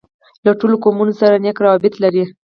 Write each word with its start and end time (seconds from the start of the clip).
له 0.45 0.51
ټولو 0.59 0.75
قومونوسره 0.83 1.37
نېک 1.43 1.57
راوبط 1.65 1.93
لري. 2.03 2.23